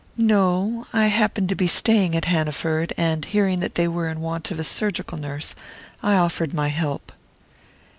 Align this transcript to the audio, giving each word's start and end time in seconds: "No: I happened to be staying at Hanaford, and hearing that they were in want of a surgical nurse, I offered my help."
"No: 0.17 0.87
I 0.93 1.09
happened 1.13 1.47
to 1.49 1.55
be 1.55 1.67
staying 1.67 2.15
at 2.15 2.25
Hanaford, 2.25 2.91
and 2.97 3.23
hearing 3.23 3.59
that 3.59 3.75
they 3.75 3.87
were 3.87 4.07
in 4.07 4.19
want 4.19 4.49
of 4.49 4.57
a 4.57 4.63
surgical 4.63 5.15
nurse, 5.19 5.53
I 6.01 6.15
offered 6.15 6.55
my 6.55 6.69
help." 6.69 7.11